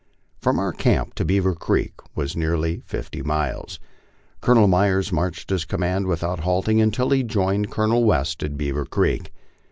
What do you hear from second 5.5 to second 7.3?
his command without halting until he